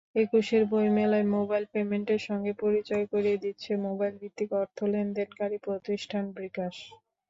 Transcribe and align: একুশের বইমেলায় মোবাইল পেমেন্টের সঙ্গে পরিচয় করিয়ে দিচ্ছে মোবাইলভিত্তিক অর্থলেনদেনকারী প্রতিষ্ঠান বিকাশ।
একুশের 0.15 0.63
বইমেলায় 0.71 1.27
মোবাইল 1.35 1.63
পেমেন্টের 1.73 2.21
সঙ্গে 2.27 2.51
পরিচয় 2.63 3.05
করিয়ে 3.13 3.41
দিচ্ছে 3.43 3.71
মোবাইলভিত্তিক 3.85 4.49
অর্থলেনদেনকারী 4.61 5.57
প্রতিষ্ঠান 5.65 6.23
বিকাশ। 6.37 6.75